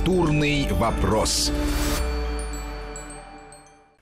[0.00, 1.52] Культурный вопрос.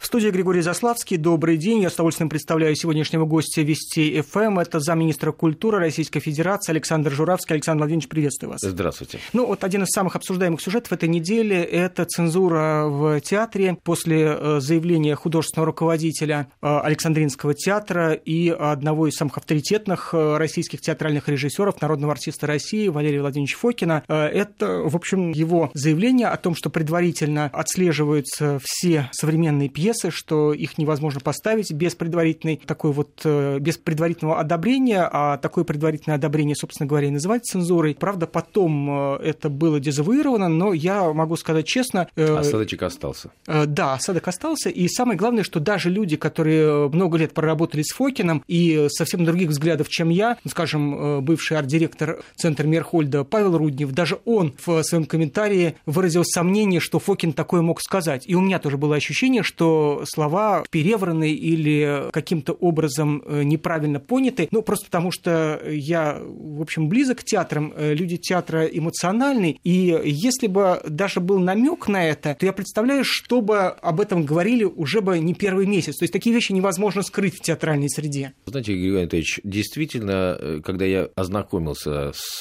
[0.09, 1.19] Студии Григорий Заславский.
[1.19, 1.83] Добрый день.
[1.83, 4.59] Я с удовольствием представляю сегодняшнего гостя Вести ФМ.
[4.59, 7.53] Это замминистра культуры Российской Федерации Александр Журавский.
[7.53, 8.63] Александр Владимирович, приветствую вас.
[8.63, 9.19] Здравствуйте.
[9.35, 14.61] Ну, вот один из самых обсуждаемых сюжетов этой недели– это цензура в театре после э,
[14.61, 21.83] заявления художественного руководителя э, Александринского театра и одного из самых авторитетных э, российских театральных режиссеров,
[21.83, 24.03] народного артиста России Валерия Владимировича Фокина.
[24.09, 30.53] Это, в общем, его заявление о том, что предварительно отслеживаются все современные пьесы, пьесы, что
[30.53, 36.55] их невозможно поставить без предварительной такой вот э, без предварительного одобрения, а такое предварительное одобрение,
[36.55, 37.95] собственно говоря, и называется цензурой.
[37.95, 42.09] Правда, потом э, это было дезавуировано, но я могу сказать честно...
[42.17, 43.31] Э, осадочек остался.
[43.47, 48.43] Да, осадок остался, и самое главное, что даже люди, которые много лет проработали с Фокином
[48.47, 54.19] и совсем других взглядов, чем я, ну, скажем, бывший арт-директор Центра Мерхольда Павел Руднев, даже
[54.25, 58.25] он в своем комментарии выразил сомнение, что Фокин такое мог сказать.
[58.27, 64.49] И у меня тоже было ощущение, что слова перевраны или каким-то образом э, неправильно поняты,
[64.51, 70.01] ну, просто потому что я, в общем, близок к театрам, э, люди театра эмоциональны, и
[70.05, 74.65] если бы даже был намек на это, то я представляю, что бы об этом говорили
[74.65, 75.97] уже бы не первый месяц.
[75.97, 78.33] То есть такие вещи невозможно скрыть в театральной среде.
[78.47, 82.41] Знаете, Григорий Анатольевич, действительно, э, когда я ознакомился с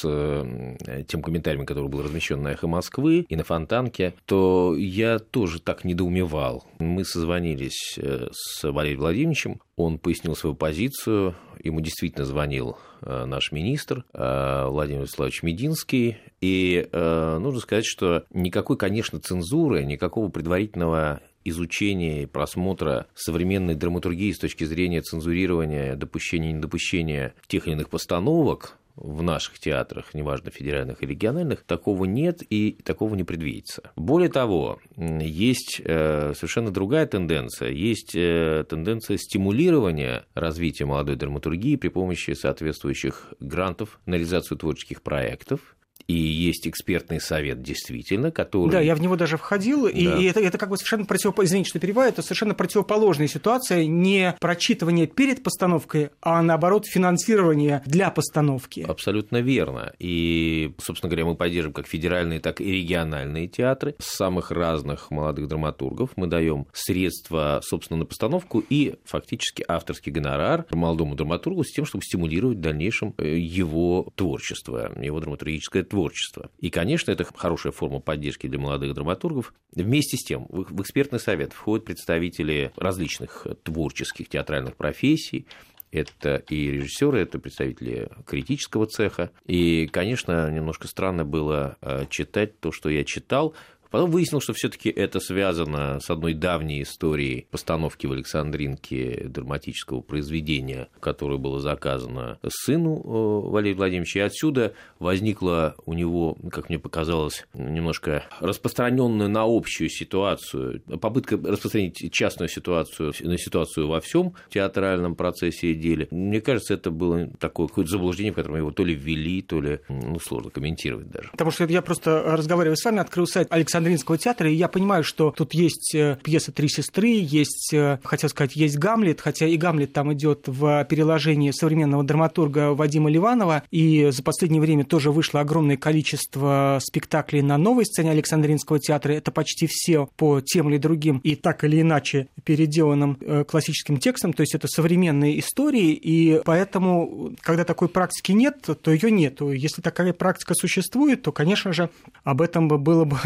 [1.08, 5.84] тем комментарием, который был размещен на «Эхо Москвы» и на Фонтанке, то я тоже так
[5.84, 6.64] недоумевал.
[6.78, 13.24] Мы созвонились созвонились э, с Валерием Владимировичем, он пояснил свою позицию, ему действительно звонил э,
[13.26, 21.20] наш министр э, Владимир Владимирович Мединский, и нужно сказать, что никакой, конечно, цензуры, никакого предварительного
[21.44, 27.88] изучения и просмотра современной драматургии с точки зрения цензурирования, допущения и недопущения тех или иных
[27.88, 33.90] постановок в наших театрах, неважно, федеральных или региональных, такого нет и такого не предвидится.
[33.96, 37.70] Более того, есть э, совершенно другая тенденция.
[37.70, 45.76] Есть э, тенденция стимулирования развития молодой драматургии при помощи соответствующих грантов на реализацию творческих проектов
[46.08, 48.70] и есть экспертный совет, действительно, который...
[48.70, 49.90] Да, я в него даже входил, да.
[49.90, 54.34] и это, это как бы совершенно противоположная, извините, что перебиваю, это совершенно противоположная ситуация, не
[54.40, 58.86] прочитывание перед постановкой, а наоборот финансирование для постановки.
[58.88, 59.92] Абсолютно верно.
[59.98, 65.46] И, собственно говоря, мы поддерживаем как федеральные, так и региональные театры с самых разных молодых
[65.46, 66.10] драматургов.
[66.16, 72.02] Мы даем средства, собственно, на постановку и фактически авторский гонорар молодому драматургу с тем, чтобы
[72.02, 76.50] стимулировать в дальнейшем э, его творчество, его драматургическое творчество творчества.
[76.60, 79.52] И, конечно, это хорошая форма поддержки для молодых драматургов.
[79.74, 85.48] Вместе с тем, в экспертный совет входят представители различных творческих театральных профессий,
[85.90, 89.32] это и режиссеры, это представители критического цеха.
[89.46, 93.54] И, конечно, немножко странно было э, читать то, что я читал,
[93.90, 100.88] Потом выяснилось, что все-таки это связано с одной давней историей постановки в Александринке драматического произведения,
[101.00, 104.20] которое было заказано сыну э, Валерия Владимировича.
[104.20, 112.12] И отсюда возникла у него, как мне показалось, немножко распространенная на общую ситуацию, попытка распространить
[112.12, 116.08] частную ситуацию на ситуацию во всем театральном процессе и деле.
[116.10, 119.80] Мне кажется, это было такое какое-то заблуждение, в котором его то ли ввели, то ли,
[119.88, 121.30] ну, сложно комментировать даже.
[121.32, 125.04] Потому что я просто разговариваю с вами, открыл сайт Александра Александринского театра, и я понимаю,
[125.04, 129.56] что тут есть э, пьеса «Три сестры», есть, э, хотел сказать, есть «Гамлет», хотя и
[129.56, 135.40] «Гамлет» там идет в переложении современного драматурга Вадима Ливанова, и за последнее время тоже вышло
[135.40, 141.18] огромное количество спектаклей на новой сцене Александринского театра, это почти все по тем или другим
[141.18, 147.32] и так или иначе переделанным э, классическим текстом, то есть это современные истории, и поэтому,
[147.40, 149.40] когда такой практики нет, то ее нет.
[149.40, 151.90] Если такая практика существует, то, конечно же,
[152.24, 153.18] об этом бы было бы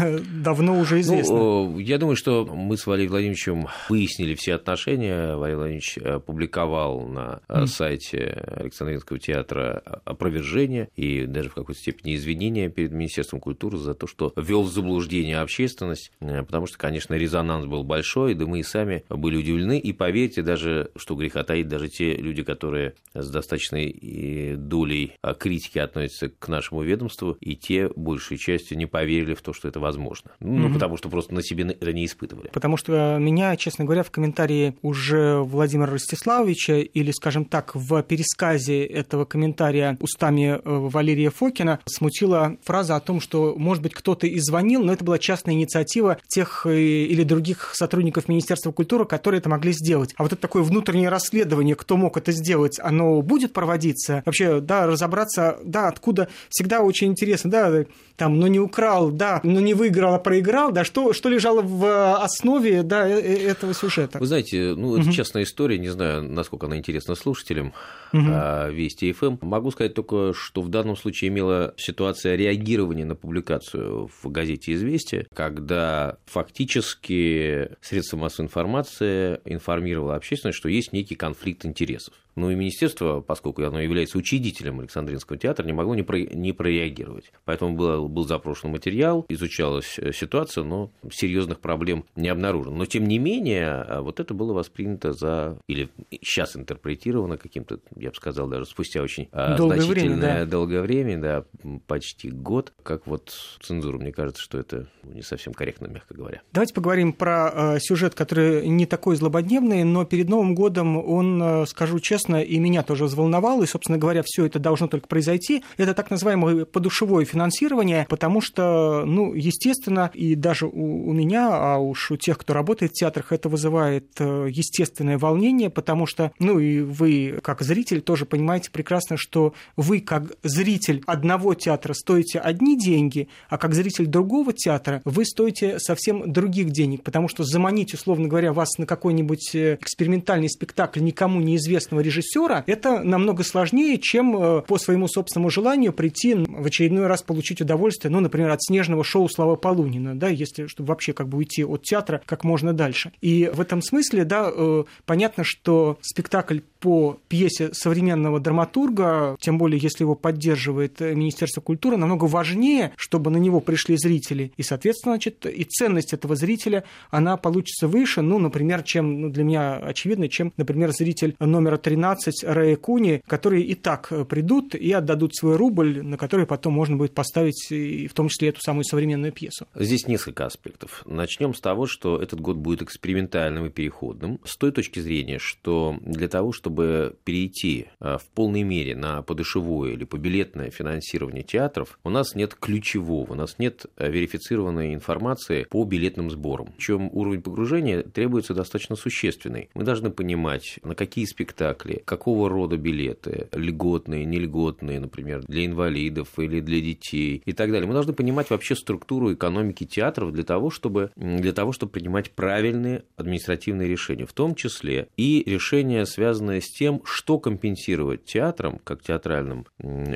[0.43, 1.35] давно уже известно.
[1.35, 5.35] Ну, я думаю, что мы с Валерием Владимировичем выяснили все отношения.
[5.35, 7.67] Валерий Владимирович опубликовал на mm.
[7.67, 8.19] сайте
[8.57, 14.33] Александринского театра опровержение и даже в какой-то степени извинения перед Министерством культуры за то, что
[14.35, 19.03] ввел в заблуждение общественность, э, потому что, конечно, резонанс был большой, да мы и сами
[19.09, 19.79] были удивлены.
[19.79, 26.29] И поверьте, даже, что греха таит, даже те люди, которые с достаточной долей критики относятся
[26.29, 30.31] к нашему ведомству, и те большей частью не поверили в то, что это возможно.
[30.39, 30.73] Ну, угу.
[30.73, 32.49] потому что просто на себе это не испытывали.
[32.53, 38.85] Потому что меня, честно говоря, в комментарии уже Владимира Ростиславовича или, скажем так, в пересказе
[38.85, 44.39] этого комментария устами э, Валерия Фокина смутила фраза о том, что, может быть, кто-то и
[44.39, 49.49] звонил, но это была частная инициатива тех э, или других сотрудников Министерства культуры, которые это
[49.49, 50.13] могли сделать.
[50.17, 54.23] А вот это такое внутреннее расследование, кто мог это сделать, оно будет проводиться?
[54.25, 57.85] Вообще, да, разобраться, да, откуда всегда очень интересно, да,
[58.15, 62.15] там, но не украл, да, но не выиграл, а проиграл, да, что, что лежало в
[62.17, 64.19] основе да, этого сюжета?
[64.19, 65.11] Вы знаете, ну, это угу.
[65.11, 67.73] частная история, не знаю, насколько она интересна слушателям
[68.11, 68.23] угу.
[68.71, 69.37] Вести ФМ.
[69.41, 75.27] Могу сказать только, что в данном случае имела ситуация реагирования на публикацию в газете «Известия»,
[75.33, 82.13] когда фактически средства массовой информации информировало общественность, что есть некий конфликт интересов.
[82.35, 86.19] Ну и министерство, поскольку оно является учредителем Александринского театра, не могло не, про...
[86.19, 87.31] не прореагировать.
[87.45, 92.75] Поэтому был, был запрошен материал, изучалась э, ситуация, но серьезных проблем не обнаружено.
[92.75, 95.89] Но тем не менее, а, вот это было воспринято за, или
[96.21, 100.45] сейчас интерпретировано каким-то, я бы сказал, даже спустя очень а, долгое значительное время, да.
[100.45, 101.45] долгое время, да,
[101.87, 106.41] почти год, как вот цензура, мне кажется, что это не совсем корректно, мягко говоря.
[106.51, 111.65] Давайте поговорим про э, сюжет, который не такой злободневный, но перед Новым годом он, э,
[111.65, 115.63] скажу честно, честно, и меня тоже взволновало, и, собственно говоря, все это должно только произойти.
[115.77, 121.77] Это так называемое подушевое финансирование, потому что, ну, естественно, и даже у, у меня, а
[121.77, 126.59] уж у тех, кто работает в театрах, это вызывает э, естественное волнение, потому что, ну,
[126.59, 132.77] и вы, как зритель, тоже понимаете прекрасно, что вы, как зритель одного театра, стоите одни
[132.77, 138.27] деньги, а как зритель другого театра вы стоите совсем других денег, потому что заманить, условно
[138.27, 144.35] говоря, вас на какой-нибудь э, экспериментальный спектакль никому неизвестного режиссера режиссера, это намного сложнее, чем
[144.35, 149.03] э, по своему собственному желанию прийти в очередной раз получить удовольствие, ну, например, от снежного
[149.03, 153.11] шоу Слава Полунина, да, если чтобы вообще как бы уйти от театра как можно дальше.
[153.21, 159.79] И в этом смысле, да, э, понятно, что спектакль по пьесе современного драматурга, тем более
[159.79, 164.51] если его поддерживает э, Министерство культуры, намного важнее, чтобы на него пришли зрители.
[164.57, 169.43] И, соответственно, значит, и ценность этого зрителя, она получится выше, ну, например, чем, ну, для
[169.43, 174.91] меня очевидно, чем, например, зритель номера 13 13 Раекуни, которые и так э, придут и
[174.91, 179.31] отдадут свой рубль, на который потом можно будет поставить в том числе эту самую современную
[179.31, 179.67] пьесу.
[179.73, 181.03] Здесь несколько аспектов.
[181.05, 185.95] Начнем с того, что этот год будет экспериментальным и переходным, с той точки зрения, что
[186.01, 192.09] для того, чтобы перейти э, в полной мере на подушевое или побилетное финансирование театров, у
[192.09, 196.73] нас нет ключевого, у нас нет э, верифицированной информации по билетным сборам.
[196.75, 199.69] Причем уровень погружения требуется достаточно существенный.
[199.73, 206.27] Мы должны понимать, на какие спектакли спектакли, какого рода билеты, льготные, нельготные, например, для инвалидов
[206.37, 207.87] или для детей и так далее.
[207.87, 213.03] Мы должны понимать вообще структуру экономики театров для того, чтобы, для того, чтобы принимать правильные
[213.17, 219.65] административные решения, в том числе и решения, связанные с тем, что компенсировать театрам, как театральным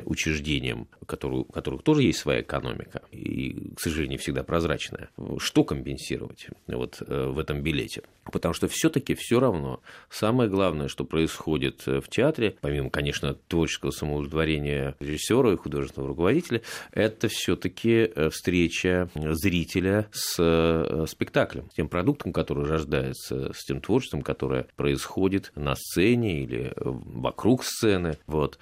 [0.04, 6.48] учреждениям, у которых тоже есть своя экономика, и, к сожалению, не всегда прозрачная, что компенсировать
[6.66, 8.02] вот э, в этом билете.
[8.24, 9.80] Потому что все-таки все равно
[10.10, 16.62] самое главное, что происходит э, в театре, помимо, конечно, творческого самоудовлетворения режиссера и художественного руководителя,
[16.92, 23.80] это все-таки э, встреча зрителя с э, спектаклем, с тем продуктом, который рождается, с тем
[23.80, 28.18] творчеством, которое происходит на сцене или вокруг сцены.
[28.26, 28.58] Вот.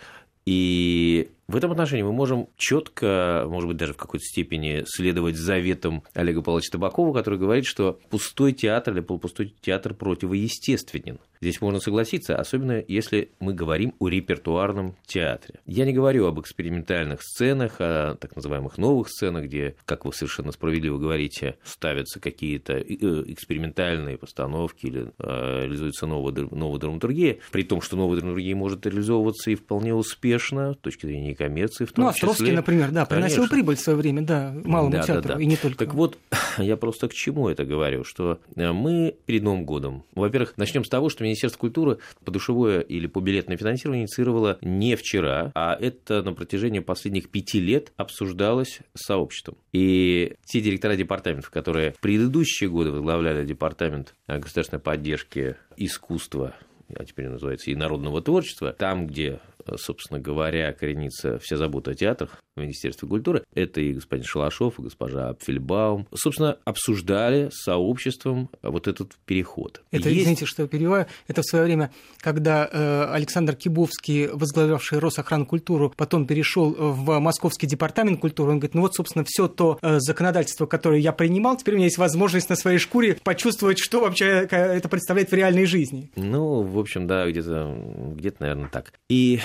[0.46, 6.02] И в этом отношении мы можем четко, может быть, даже в какой-то степени следовать заветам
[6.12, 11.20] Олега Павловича Табакова, который говорит, что пустой театр или полупустой театр противоестественен.
[11.40, 15.60] Здесь можно согласиться, особенно если мы говорим о репертуарном театре.
[15.66, 20.50] Я не говорю об экспериментальных сценах, о так называемых новых сценах, где, как вы совершенно
[20.50, 27.80] справедливо говорите, ставятся какие-то э, экспериментальные постановки или э, реализуется новая, новая драматургия, при том,
[27.80, 32.10] что новая драматургия может реализовываться и вполне успешно с точки зрения коммерции в том ну,
[32.10, 32.56] Островский, числе.
[32.56, 33.54] например, да, приносил Конечно.
[33.54, 35.40] прибыль в свое время, да, малому да, театру, да, да.
[35.40, 35.84] и не только.
[35.84, 36.18] Так вот,
[36.58, 40.88] я просто к чему это говорю, что э, мы перед Новым годом, во-первых, начнем с
[40.88, 46.80] того, что Министерство культуры подушевое или побилетное финансирование инициировало не вчера, а это на протяжении
[46.80, 49.56] последних пяти лет обсуждалось сообществом.
[49.72, 56.54] И те директора департаментов, которые в предыдущие годы возглавляли департамент государственной поддержки искусства
[56.94, 59.40] а теперь называется и народного творчества, там, где
[59.76, 63.44] собственно говоря, коренится вся забота о театрах в Министерстве культуры.
[63.54, 66.06] Это и господин Шалашов, и госпожа Апфельбаум.
[66.14, 69.82] Собственно, обсуждали с сообществом вот этот переход.
[69.90, 70.22] Это, Есть...
[70.22, 75.92] извините, что я перебиваю, это в свое время, когда э, Александр Кибовский, возглавлявший Росохрану культуру,
[75.96, 80.66] потом перешел в Московский департамент культуры, он говорит, ну вот, собственно, все то э, законодательство,
[80.66, 84.88] которое я принимал, теперь у меня есть возможность на своей шкуре почувствовать, что вообще это
[84.88, 86.10] представляет в реальной жизни.
[86.16, 88.92] Ну, в общем, да, где-то, где-то наверное, так.
[89.08, 89.40] И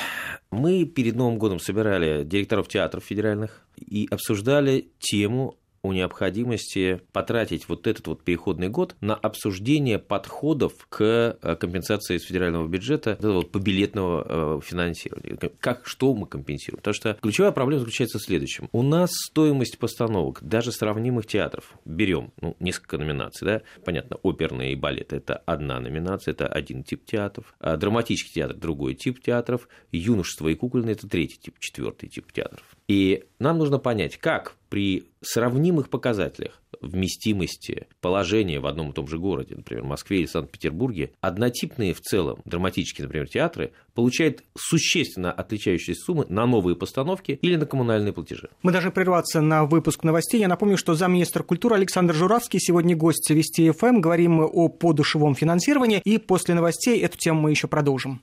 [0.50, 7.88] мы перед Новым годом собирали директоров театров федеральных и обсуждали тему о необходимости потратить вот
[7.88, 14.60] этот вот переходный год на обсуждение подходов к э, компенсации из федерального бюджета вот, побилетного
[14.60, 15.38] э, финансирования.
[15.60, 16.78] Как, что мы компенсируем?
[16.78, 18.70] Потому что ключевая проблема заключается в следующем.
[18.72, 24.76] У нас стоимость постановок даже сравнимых театров, берем ну, несколько номинаций, да, понятно, оперные и
[24.76, 30.48] балет– это одна номинация, это один тип театров, а драматический театр– другой тип театров, юношество
[30.48, 32.64] и кукольный– это третий тип, четвертый тип театров.
[32.92, 39.18] И нам нужно понять, как при сравнимых показателях вместимости положения в одном и том же
[39.18, 46.26] городе, например, Москве или Санкт-Петербурге, однотипные в целом драматические, например, театры получают существенно отличающиеся суммы
[46.28, 48.50] на новые постановки или на коммунальные платежи.
[48.62, 50.42] Мы должны прерваться на выпуск новостей.
[50.42, 54.02] Я напомню, что замминистра культуры Александр Журавский сегодня гость Вести ФМ.
[54.02, 56.02] Говорим мы о подушевом финансировании.
[56.04, 58.22] И после новостей эту тему мы еще продолжим.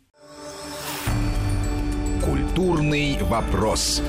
[2.23, 4.03] Культурный вопрос.